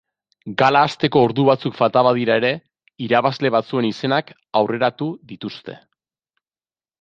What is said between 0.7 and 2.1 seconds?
hasteko ordu batzuk falta